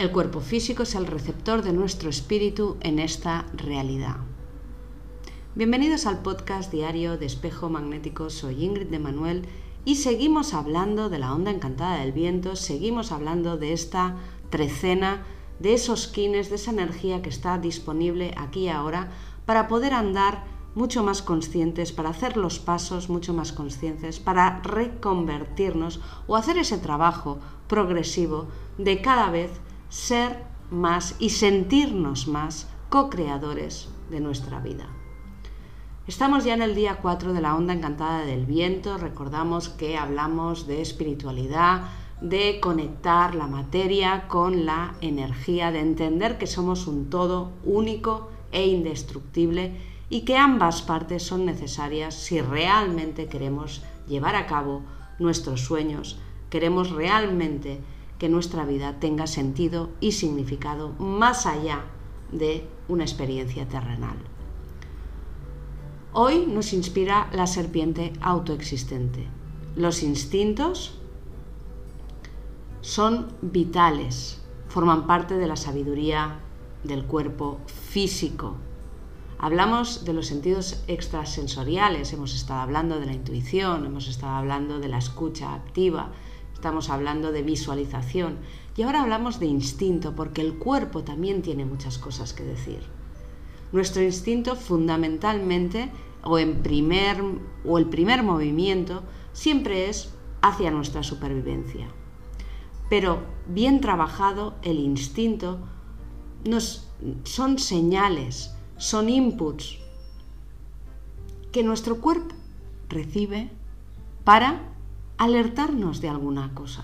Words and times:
El 0.00 0.12
cuerpo 0.12 0.40
físico 0.40 0.84
es 0.84 0.94
el 0.94 1.06
receptor 1.06 1.60
de 1.60 1.74
nuestro 1.74 2.08
espíritu 2.08 2.78
en 2.80 2.98
esta 2.98 3.44
realidad. 3.52 4.16
Bienvenidos 5.54 6.06
al 6.06 6.22
podcast 6.22 6.72
diario 6.72 7.18
de 7.18 7.26
Espejo 7.26 7.68
Magnético. 7.68 8.30
Soy 8.30 8.64
Ingrid 8.64 8.86
de 8.86 8.98
Manuel 8.98 9.44
y 9.84 9.96
seguimos 9.96 10.54
hablando 10.54 11.10
de 11.10 11.18
la 11.18 11.34
onda 11.34 11.50
encantada 11.50 11.98
del 11.98 12.12
viento, 12.12 12.56
seguimos 12.56 13.12
hablando 13.12 13.58
de 13.58 13.74
esta 13.74 14.16
trecena, 14.48 15.26
de 15.58 15.74
esos 15.74 16.08
kines, 16.08 16.48
de 16.48 16.56
esa 16.56 16.70
energía 16.70 17.20
que 17.20 17.28
está 17.28 17.58
disponible 17.58 18.32
aquí 18.38 18.60
y 18.60 18.68
ahora 18.70 19.10
para 19.44 19.68
poder 19.68 19.92
andar 19.92 20.44
mucho 20.74 21.02
más 21.02 21.20
conscientes, 21.20 21.92
para 21.92 22.08
hacer 22.08 22.38
los 22.38 22.58
pasos 22.58 23.10
mucho 23.10 23.34
más 23.34 23.52
conscientes, 23.52 24.18
para 24.18 24.62
reconvertirnos 24.62 26.00
o 26.26 26.36
hacer 26.36 26.56
ese 26.56 26.78
trabajo 26.78 27.38
progresivo 27.68 28.48
de 28.78 29.02
cada 29.02 29.28
vez 29.28 29.50
ser 29.90 30.42
más 30.70 31.16
y 31.18 31.30
sentirnos 31.30 32.28
más 32.28 32.68
co-creadores 32.88 33.88
de 34.08 34.20
nuestra 34.20 34.60
vida. 34.60 34.86
Estamos 36.06 36.44
ya 36.44 36.54
en 36.54 36.62
el 36.62 36.74
día 36.74 36.98
4 37.02 37.32
de 37.32 37.40
la 37.40 37.54
onda 37.54 37.74
encantada 37.74 38.24
del 38.24 38.46
viento. 38.46 38.98
Recordamos 38.98 39.68
que 39.68 39.98
hablamos 39.98 40.66
de 40.66 40.80
espiritualidad, 40.80 41.82
de 42.20 42.58
conectar 42.60 43.34
la 43.34 43.46
materia 43.46 44.26
con 44.28 44.64
la 44.64 44.94
energía, 45.00 45.70
de 45.72 45.80
entender 45.80 46.38
que 46.38 46.46
somos 46.46 46.86
un 46.86 47.10
todo 47.10 47.52
único 47.64 48.30
e 48.52 48.66
indestructible 48.66 49.76
y 50.08 50.22
que 50.22 50.36
ambas 50.36 50.82
partes 50.82 51.22
son 51.22 51.44
necesarias 51.44 52.14
si 52.14 52.40
realmente 52.40 53.26
queremos 53.26 53.82
llevar 54.08 54.34
a 54.34 54.46
cabo 54.46 54.82
nuestros 55.18 55.60
sueños, 55.60 56.18
queremos 56.50 56.90
realmente 56.90 57.80
que 58.20 58.28
nuestra 58.28 58.66
vida 58.66 59.00
tenga 59.00 59.26
sentido 59.26 59.88
y 59.98 60.12
significado 60.12 60.90
más 60.98 61.46
allá 61.46 61.86
de 62.30 62.68
una 62.86 63.02
experiencia 63.02 63.66
terrenal. 63.66 64.16
Hoy 66.12 66.44
nos 66.46 66.74
inspira 66.74 67.30
la 67.32 67.46
serpiente 67.46 68.12
autoexistente. 68.20 69.26
Los 69.74 70.02
instintos 70.02 70.98
son 72.82 73.28
vitales, 73.40 74.42
forman 74.68 75.06
parte 75.06 75.36
de 75.38 75.46
la 75.46 75.56
sabiduría 75.56 76.40
del 76.84 77.06
cuerpo 77.06 77.58
físico. 77.66 78.56
Hablamos 79.38 80.04
de 80.04 80.12
los 80.12 80.26
sentidos 80.26 80.84
extrasensoriales, 80.88 82.12
hemos 82.12 82.34
estado 82.34 82.60
hablando 82.60 83.00
de 83.00 83.06
la 83.06 83.14
intuición, 83.14 83.86
hemos 83.86 84.08
estado 84.08 84.34
hablando 84.34 84.78
de 84.78 84.88
la 84.88 84.98
escucha 84.98 85.54
activa, 85.54 86.10
estamos 86.60 86.90
hablando 86.90 87.32
de 87.32 87.42
visualización 87.42 88.36
y 88.76 88.82
ahora 88.82 89.00
hablamos 89.00 89.40
de 89.40 89.46
instinto 89.46 90.14
porque 90.14 90.42
el 90.42 90.58
cuerpo 90.58 91.02
también 91.02 91.40
tiene 91.40 91.64
muchas 91.64 91.96
cosas 91.96 92.34
que 92.34 92.44
decir. 92.44 92.80
Nuestro 93.72 94.02
instinto 94.02 94.56
fundamentalmente 94.56 95.90
o 96.22 96.38
en 96.38 96.62
primer 96.62 97.24
o 97.64 97.78
el 97.78 97.86
primer 97.86 98.22
movimiento 98.22 99.02
siempre 99.32 99.88
es 99.88 100.12
hacia 100.42 100.70
nuestra 100.70 101.02
supervivencia. 101.02 101.88
Pero 102.90 103.22
bien 103.48 103.80
trabajado 103.80 104.54
el 104.60 104.80
instinto 104.80 105.60
nos 106.44 106.90
son 107.24 107.58
señales, 107.58 108.54
son 108.76 109.08
inputs 109.08 109.78
que 111.52 111.62
nuestro 111.62 112.02
cuerpo 112.02 112.34
recibe 112.90 113.50
para 114.24 114.70
alertarnos 115.20 116.00
de 116.00 116.08
alguna 116.08 116.54
cosa. 116.54 116.82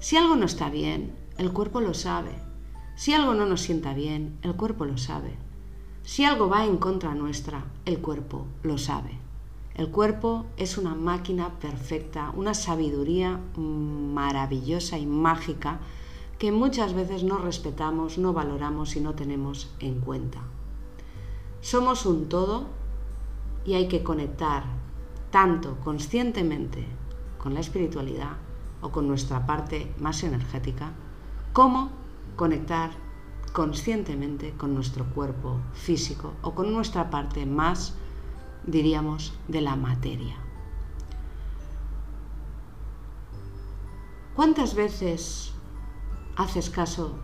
Si 0.00 0.16
algo 0.16 0.34
no 0.34 0.44
está 0.44 0.70
bien, 0.70 1.14
el 1.38 1.52
cuerpo 1.52 1.80
lo 1.80 1.94
sabe. 1.94 2.32
Si 2.96 3.14
algo 3.14 3.32
no 3.32 3.46
nos 3.46 3.60
sienta 3.60 3.94
bien, 3.94 4.40
el 4.42 4.56
cuerpo 4.56 4.86
lo 4.86 4.98
sabe. 4.98 5.36
Si 6.02 6.24
algo 6.24 6.48
va 6.48 6.64
en 6.64 6.78
contra 6.78 7.14
nuestra, 7.14 7.64
el 7.84 8.00
cuerpo 8.00 8.46
lo 8.64 8.76
sabe. 8.76 9.20
El 9.76 9.92
cuerpo 9.92 10.46
es 10.56 10.78
una 10.78 10.96
máquina 10.96 11.60
perfecta, 11.60 12.32
una 12.34 12.54
sabiduría 12.54 13.38
maravillosa 13.56 14.98
y 14.98 15.06
mágica 15.06 15.78
que 16.40 16.50
muchas 16.50 16.92
veces 16.92 17.22
no 17.22 17.38
respetamos, 17.38 18.18
no 18.18 18.32
valoramos 18.32 18.96
y 18.96 19.00
no 19.00 19.14
tenemos 19.14 19.70
en 19.78 20.00
cuenta. 20.00 20.40
Somos 21.60 22.04
un 22.04 22.28
todo 22.28 22.66
y 23.64 23.74
hay 23.74 23.86
que 23.86 24.02
conectar 24.02 24.64
tanto 25.30 25.76
conscientemente 25.84 26.86
con 27.46 27.54
la 27.54 27.60
espiritualidad 27.60 28.32
o 28.80 28.90
con 28.90 29.06
nuestra 29.06 29.46
parte 29.46 29.94
más 30.00 30.24
energética, 30.24 30.90
como 31.52 31.90
conectar 32.34 32.90
conscientemente 33.52 34.54
con 34.56 34.74
nuestro 34.74 35.04
cuerpo 35.14 35.60
físico 35.72 36.32
o 36.42 36.56
con 36.56 36.72
nuestra 36.72 37.08
parte 37.08 37.46
más, 37.46 37.94
diríamos, 38.66 39.32
de 39.46 39.60
la 39.60 39.76
materia. 39.76 40.34
¿Cuántas 44.34 44.74
veces 44.74 45.52
haces 46.34 46.68
caso 46.68 47.14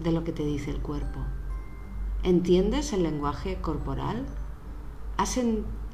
de 0.00 0.12
lo 0.12 0.24
que 0.24 0.32
te 0.32 0.46
dice 0.46 0.70
el 0.70 0.80
cuerpo? 0.80 1.20
¿Entiendes 2.22 2.94
el 2.94 3.02
lenguaje 3.02 3.60
corporal? 3.60 4.24
¿Has 5.18 5.36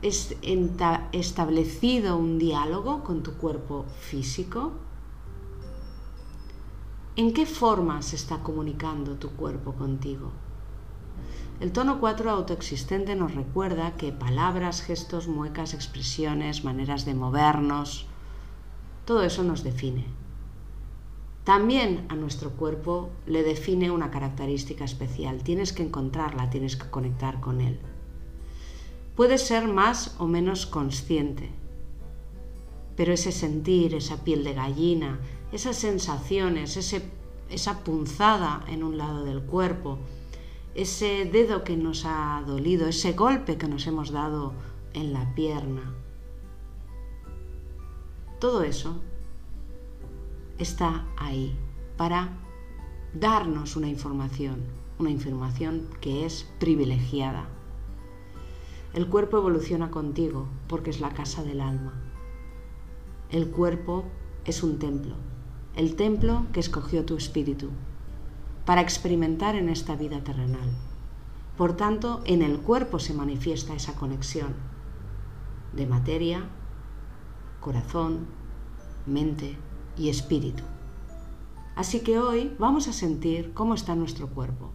establecido 0.03 2.17
un 2.17 2.39
diálogo 2.39 3.05
con 3.05 3.23
tu 3.23 3.35
cuerpo 3.35 3.85
físico? 4.01 4.73
¿En 7.17 7.35
qué 7.35 7.45
forma 7.45 8.01
se 8.03 8.17
está 8.17 8.43
comunicando 8.43 9.17
tu 9.17 9.31
cuerpo 9.31 9.75
contigo? 9.75 10.31
El 11.61 11.73
tono 11.73 12.01
4 12.01 12.31
autoexistente 12.31 13.15
nos 13.15 13.35
recuerda 13.35 13.97
que 13.99 14.13
palabras, 14.13 14.81
gestos, 14.81 15.29
muecas, 15.29 15.75
expresiones, 15.75 16.65
maneras 16.65 17.05
de 17.05 17.15
movernos, 17.15 18.07
todo 19.05 19.23
eso 19.23 19.43
nos 19.43 19.63
define. 19.63 20.07
También 21.45 22.07
a 22.09 22.15
nuestro 22.15 22.53
cuerpo 22.53 23.11
le 23.27 23.43
define 23.43 23.91
una 23.91 24.11
característica 24.11 24.85
especial. 24.85 25.43
Tienes 25.43 25.75
que 25.75 25.83
encontrarla, 25.83 26.49
tienes 26.49 26.77
que 26.77 26.89
conectar 26.89 27.41
con 27.41 27.61
él. 27.61 27.79
Puedes 29.21 29.43
ser 29.43 29.69
más 29.69 30.15
o 30.19 30.27
menos 30.27 30.65
consciente, 30.65 31.51
pero 32.97 33.13
ese 33.13 33.33
sentir, 33.33 33.95
esa 33.95 34.25
piel 34.25 34.45
de 34.45 34.55
gallina, 34.55 35.21
esas 35.53 35.77
sensaciones, 35.77 36.79
esa 36.79 37.85
punzada 37.85 38.65
en 38.67 38.83
un 38.83 38.97
lado 38.97 39.27
del 39.27 39.43
cuerpo, 39.43 39.99
ese 40.75 41.29
dedo 41.31 41.65
que 41.65 41.77
nos 41.77 42.07
ha 42.07 42.43
dolido, 42.47 42.89
ese 42.89 43.13
golpe 43.13 43.59
que 43.59 43.69
nos 43.69 43.87
hemos 43.87 44.11
dado 44.11 44.55
en 44.95 45.13
la 45.13 45.35
pierna, 45.35 45.95
todo 48.39 48.63
eso 48.63 49.03
está 50.57 51.05
ahí 51.19 51.59
para 51.99 52.39
darnos 53.13 53.77
una 53.77 53.89
información, 53.89 54.63
una 54.99 55.11
información 55.11 55.91
que 56.01 56.25
es 56.25 56.49
privilegiada 56.59 57.60
el 58.93 59.07
cuerpo 59.07 59.39
evoluciona 59.39 59.91
contigo 59.91 60.49
porque 60.67 60.91
es 60.91 61.01
la 61.01 61.11
casa 61.11 61.45
del 61.45 61.61
alma. 61.61 61.95
El 63.31 63.51
cuerpo 63.51 64.05
es 64.45 64.65
un 64.65 64.81
templo, 64.81 65.15
el 65.77 65.95
templo 65.95 66.47
que 66.53 66.59
escogió 66.59 67.05
tu 67.05 67.17
espíritu 67.17 67.71
para 68.65 68.81
experimentar 68.81 69.55
en 69.55 69.69
esta 69.69 69.95
vida 69.95 70.25
terrenal. 70.25 70.77
Por 71.57 71.77
tanto, 71.77 72.23
en 72.25 72.43
el 72.43 72.59
cuerpo 72.59 72.99
se 72.99 73.15
manifiesta 73.15 73.75
esa 73.75 73.95
conexión 73.95 74.55
de 75.73 75.87
materia, 75.87 76.49
corazón, 77.61 78.27
mente 79.07 79.57
y 79.97 80.09
espíritu. 80.09 80.65
Así 81.77 82.01
que 82.01 82.19
hoy 82.19 82.57
vamos 82.59 82.89
a 82.89 82.93
sentir 82.93 83.53
cómo 83.55 83.75
está 83.75 83.95
nuestro 83.95 84.29
cuerpo. 84.29 84.73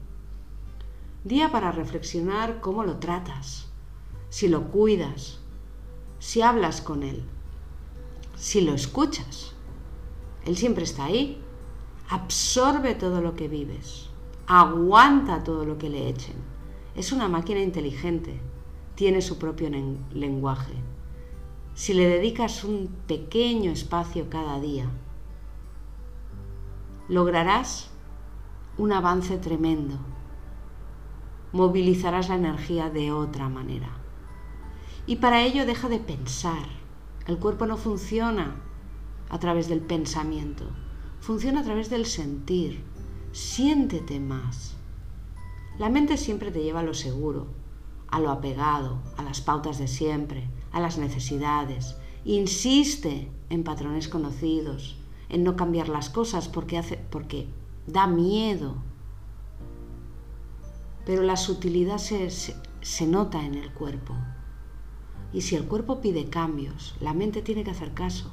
Día 1.26 1.52
para 1.52 1.72
reflexionar 1.72 2.62
cómo 2.62 2.84
lo 2.84 2.98
tratas, 2.98 3.75
si 4.36 4.50
lo 4.50 4.64
cuidas, 4.64 5.40
si 6.20 6.42
hablas 6.42 6.82
con 6.82 7.04
Él, 7.04 7.24
si 8.36 8.60
lo 8.60 8.74
escuchas. 8.74 9.54
Él 10.44 10.58
siempre 10.58 10.84
está 10.84 11.06
ahí, 11.06 11.42
absorbe 12.10 12.96
todo 12.96 13.22
lo 13.22 13.38
que 13.38 13.48
vives, 13.48 14.10
aguanta 14.46 15.46
todo 15.46 15.64
lo 15.64 15.78
que 15.78 15.90
le 15.90 16.10
echen. 16.10 16.36
Es 16.98 17.14
una 17.14 17.30
máquina 17.30 17.62
inteligente, 17.62 18.42
tiene 18.96 19.22
su 19.22 19.38
propio 19.38 19.70
lenguaje. 20.12 20.74
Si 21.74 21.94
le 21.94 22.06
dedicas 22.06 22.66
un 22.66 22.90
pequeño 23.08 23.72
espacio 23.72 24.30
cada 24.30 24.60
día, 24.60 24.90
lograrás 27.08 27.90
un 28.78 28.92
avance 28.92 29.38
tremendo. 29.38 29.96
Movilizarás 31.54 32.28
la 32.28 32.36
energía 32.36 32.90
de 32.90 33.14
otra 33.14 33.48
manera. 33.48 34.02
Y 35.08 35.18
para 35.18 35.44
ello 35.44 35.66
deja 35.66 35.88
de 35.88 36.00
pensar. 36.00 36.68
El 37.28 37.38
cuerpo 37.38 37.66
no 37.66 37.78
funciona 37.78 38.56
a 39.30 39.40
través 39.40 39.68
del 39.68 39.82
pensamiento, 39.82 40.66
funciona 41.20 41.62
a 41.62 41.64
través 41.64 41.90
del 41.90 42.06
sentir. 42.06 42.84
Siéntete 43.32 44.20
más. 44.20 44.76
La 45.78 45.90
mente 45.90 46.18
siempre 46.18 46.52
te 46.52 46.64
lleva 46.64 46.80
a 46.80 46.84
lo 46.84 46.94
seguro, 46.94 47.48
a 48.08 48.20
lo 48.20 48.32
apegado, 48.32 49.00
a 49.18 49.24
las 49.24 49.42
pautas 49.42 49.78
de 49.78 49.88
siempre, 49.88 50.48
a 50.72 50.80
las 50.80 50.98
necesidades. 50.98 51.98
Insiste 52.24 53.30
en 53.50 53.64
patrones 53.64 54.08
conocidos, 54.08 54.98
en 55.30 55.44
no 55.44 55.56
cambiar 55.56 55.90
las 55.90 56.10
cosas 56.10 56.48
porque, 56.48 56.78
hace, 56.78 56.98
porque 57.10 57.48
da 57.88 58.08
miedo. 58.08 58.76
Pero 61.06 61.24
la 61.24 61.36
sutilidad 61.36 61.98
se, 61.98 62.30
se 62.30 63.08
nota 63.08 63.46
en 63.46 63.56
el 63.56 63.72
cuerpo. 63.74 64.16
Y 65.36 65.42
si 65.42 65.58
el 65.58 65.66
cuerpo 65.66 66.00
pide 66.00 66.30
cambios, 66.30 66.96
la 67.02 67.14
mente 67.14 67.42
tiene 67.42 67.66
que 67.66 67.72
hacer 67.72 67.94
caso. 67.94 68.32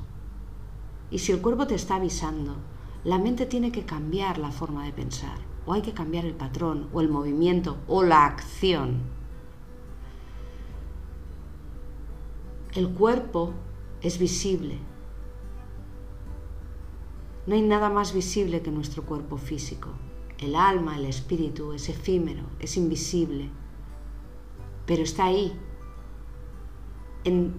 Y 1.11 1.19
si 1.19 1.33
el 1.33 1.43
cuerpo 1.43 1.67
te 1.67 1.75
está 1.75 1.97
avisando, 1.97 2.55
la 3.03 3.19
mente 3.19 3.45
tiene 3.45 3.73
que 3.73 3.85
cambiar 3.85 4.39
la 4.39 4.53
forma 4.53 4.85
de 4.85 4.93
pensar. 4.93 5.37
O 5.67 5.73
hay 5.73 5.83
que 5.83 5.95
cambiar 5.95 6.25
el 6.27 6.35
patrón, 6.35 6.89
o 6.93 7.01
el 7.01 7.09
movimiento, 7.09 7.77
o 7.89 8.05
la 8.05 8.25
acción. 8.25 9.01
El 12.73 12.91
cuerpo 12.91 13.53
es 14.01 14.21
visible. 14.21 14.79
No 17.49 17.57
hay 17.57 17.63
nada 17.63 17.91
más 17.91 18.15
visible 18.15 18.63
que 18.63 18.71
nuestro 18.71 19.03
cuerpo 19.03 19.39
físico. 19.39 19.89
El 20.39 20.55
alma, 20.55 20.97
el 20.97 21.07
espíritu 21.07 21.73
es 21.73 21.89
efímero, 21.89 22.45
es 22.61 22.77
invisible, 22.77 23.51
pero 24.87 25.03
está 25.03 25.25
ahí, 25.25 25.59
en 27.25 27.55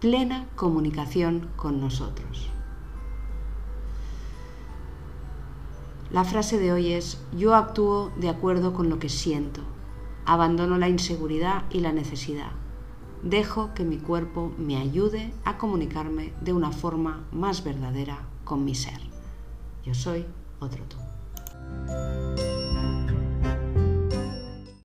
plena 0.00 0.46
comunicación 0.56 1.48
con 1.56 1.80
nosotros. 1.80 2.50
La 6.10 6.24
frase 6.24 6.58
de 6.58 6.72
hoy 6.72 6.92
es, 6.92 7.18
yo 7.36 7.54
actúo 7.54 8.12
de 8.16 8.28
acuerdo 8.28 8.74
con 8.74 8.90
lo 8.90 8.98
que 8.98 9.08
siento, 9.08 9.62
abandono 10.26 10.76
la 10.76 10.88
inseguridad 10.88 11.64
y 11.70 11.80
la 11.80 11.92
necesidad, 11.92 12.52
dejo 13.22 13.72
que 13.74 13.84
mi 13.84 13.98
cuerpo 13.98 14.52
me 14.58 14.76
ayude 14.76 15.32
a 15.44 15.56
comunicarme 15.56 16.32
de 16.40 16.52
una 16.52 16.70
forma 16.70 17.24
más 17.32 17.64
verdadera 17.64 18.18
con 18.44 18.64
mi 18.64 18.74
ser. 18.74 19.00
Yo 19.84 19.94
soy 19.94 20.26
otro 20.60 20.84
tú. 20.84 22.51